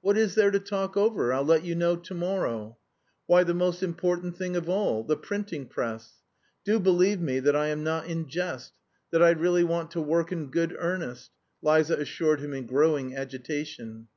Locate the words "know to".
1.76-2.12